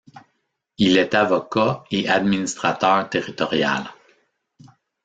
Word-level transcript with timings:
Il 0.79 0.97
est 0.97 1.13
avocat 1.13 1.83
et 1.91 2.09
administrateur 2.09 3.07
territorial. 3.07 3.83